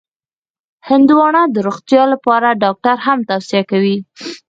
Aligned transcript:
هندوانه 0.89 1.41
د 1.49 1.55
روغتیا 1.67 2.03
لپاره 2.13 2.57
ډاکټر 2.63 2.95
هم 3.07 3.19
توصیه 3.29 3.63
کوي. 3.71 3.97